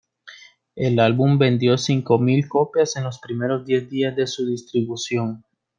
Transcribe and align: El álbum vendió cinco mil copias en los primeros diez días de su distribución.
El 0.75 0.99
álbum 0.99 1.37
vendió 1.37 1.77
cinco 1.77 2.17
mil 2.17 2.47
copias 2.49 2.95
en 2.95 3.03
los 3.03 3.19
primeros 3.19 3.67
diez 3.67 3.87
días 3.87 4.15
de 4.15 4.25
su 4.25 4.47
distribución. 4.47 5.43